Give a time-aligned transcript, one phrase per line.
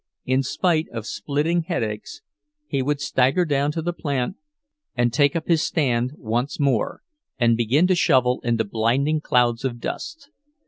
[0.25, 2.21] In spite of splitting headaches
[2.65, 4.35] he would stagger down to the plant
[4.95, 7.03] and take up his stand once more,
[7.37, 10.31] and begin to shovel in the blinding clouds of dust.